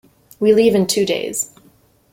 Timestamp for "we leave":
0.39-0.73